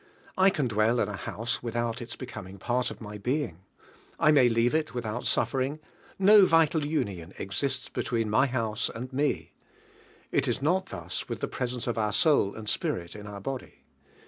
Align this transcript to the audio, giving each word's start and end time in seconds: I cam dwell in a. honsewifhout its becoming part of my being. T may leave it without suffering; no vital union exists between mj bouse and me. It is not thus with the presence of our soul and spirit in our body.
I 0.35 0.49
cam 0.49 0.67
dwell 0.67 0.99
in 0.99 1.07
a. 1.09 1.13
honsewifhout 1.13 2.01
its 2.01 2.15
becoming 2.15 2.57
part 2.57 2.89
of 2.89 3.01
my 3.01 3.19
being. 3.19 3.65
T 4.19 4.31
may 4.31 4.49
leave 4.49 4.73
it 4.73 4.95
without 4.95 5.27
suffering; 5.27 5.79
no 6.17 6.47
vital 6.47 6.83
union 6.87 7.35
exists 7.37 7.87
between 7.87 8.27
mj 8.27 8.51
bouse 8.51 8.89
and 8.89 9.13
me. 9.13 9.51
It 10.31 10.47
is 10.47 10.59
not 10.59 10.87
thus 10.87 11.29
with 11.29 11.39
the 11.39 11.47
presence 11.47 11.85
of 11.85 11.99
our 11.99 12.13
soul 12.13 12.55
and 12.55 12.67
spirit 12.67 13.15
in 13.15 13.27
our 13.27 13.41
body. 13.41 13.83